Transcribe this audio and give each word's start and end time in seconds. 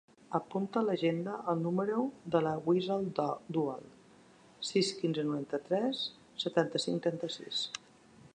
Apunta 0.37 0.79
a 0.79 0.85
l'agenda 0.85 1.35
el 1.51 1.59
número 1.65 2.05
de 2.35 2.41
la 2.47 2.53
Wissal 2.69 3.05
Dual: 3.59 3.85
sis, 4.71 4.91
quinze, 5.03 5.27
noranta-tres, 5.29 6.03
setanta-cinc, 6.47 7.07
trenta-sis. 7.09 7.67